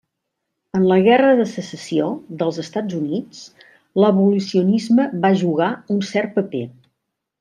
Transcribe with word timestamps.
En 0.77 0.85
la 0.91 0.95
Guerra 1.07 1.33
de 1.39 1.43
Secessió 1.51 2.07
dels 2.39 2.57
Estats 2.63 2.97
Units 3.01 3.43
l'abolicionisme 4.05 5.07
va 5.27 5.33
jugar 5.43 5.69
un 5.99 6.03
cert 6.15 6.35
paper. 6.41 6.65